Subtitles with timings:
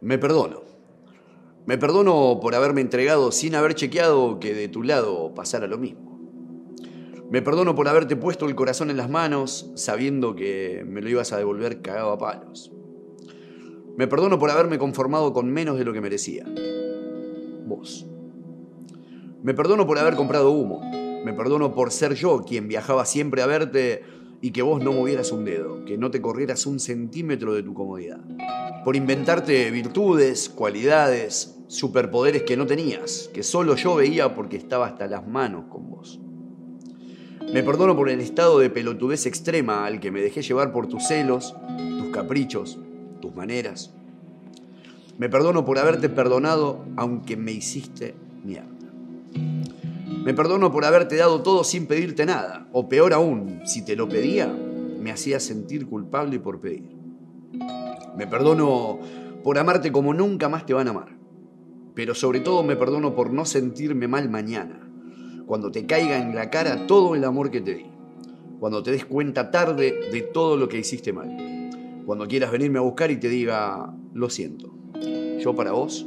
[0.00, 0.62] Me perdono.
[1.66, 6.18] Me perdono por haberme entregado sin haber chequeado que de tu lado pasara lo mismo.
[7.30, 11.32] Me perdono por haberte puesto el corazón en las manos sabiendo que me lo ibas
[11.32, 12.72] a devolver cagado a palos.
[13.96, 16.46] Me perdono por haberme conformado con menos de lo que merecía.
[17.66, 18.06] Vos.
[19.42, 20.80] Me perdono por haber comprado humo.
[21.24, 24.02] Me perdono por ser yo quien viajaba siempre a verte
[24.40, 27.74] y que vos no movieras un dedo, que no te corrieras un centímetro de tu
[27.74, 28.20] comodidad.
[28.84, 35.06] Por inventarte virtudes, cualidades, superpoderes que no tenías, que solo yo veía porque estaba hasta
[35.06, 36.20] las manos con vos.
[37.52, 41.06] Me perdono por el estado de pelotudez extrema al que me dejé llevar por tus
[41.08, 41.54] celos,
[41.98, 42.78] tus caprichos,
[43.20, 43.92] tus maneras.
[45.18, 48.70] Me perdono por haberte perdonado aunque me hiciste mierda.
[50.24, 54.08] Me perdono por haberte dado todo sin pedirte nada, o peor aún, si te lo
[54.08, 56.84] pedía, me hacía sentir culpable por pedir.
[58.16, 58.98] Me perdono
[59.42, 61.16] por amarte como nunca más te van a amar,
[61.94, 64.86] pero sobre todo me perdono por no sentirme mal mañana
[65.46, 67.86] cuando te caiga en la cara todo el amor que te di,
[68.60, 71.70] cuando te des cuenta tarde de todo lo que hiciste mal,
[72.04, 74.72] cuando quieras venirme a buscar y te diga, lo siento,
[75.40, 76.06] yo para vos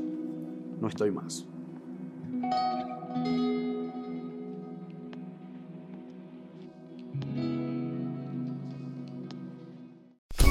[0.79, 1.45] no estoy más.